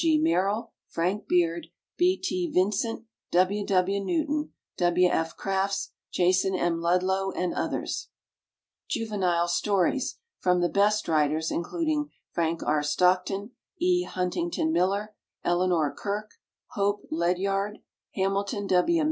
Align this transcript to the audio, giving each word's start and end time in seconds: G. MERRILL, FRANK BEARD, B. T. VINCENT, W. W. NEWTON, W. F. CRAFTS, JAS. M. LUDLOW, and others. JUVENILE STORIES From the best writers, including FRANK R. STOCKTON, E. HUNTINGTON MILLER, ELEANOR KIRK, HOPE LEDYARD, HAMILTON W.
G. 0.01 0.17
MERRILL, 0.17 0.71
FRANK 0.87 1.27
BEARD, 1.27 1.67
B. 1.95 2.17
T. 2.17 2.47
VINCENT, 2.51 3.05
W. 3.33 3.63
W. 3.67 3.99
NEWTON, 4.03 4.51
W. 4.77 5.07
F. 5.07 5.37
CRAFTS, 5.37 5.91
JAS. 6.11 6.43
M. 6.57 6.81
LUDLOW, 6.81 7.31
and 7.35 7.53
others. 7.53 8.09
JUVENILE 8.89 9.47
STORIES 9.47 10.17
From 10.39 10.59
the 10.61 10.69
best 10.69 11.07
writers, 11.07 11.51
including 11.51 12.09
FRANK 12.31 12.63
R. 12.63 12.81
STOCKTON, 12.81 13.51
E. 13.77 14.05
HUNTINGTON 14.05 14.71
MILLER, 14.71 15.13
ELEANOR 15.45 15.93
KIRK, 15.95 16.31
HOPE 16.69 17.05
LEDYARD, 17.11 17.77
HAMILTON 18.15 18.65
W. 18.65 18.99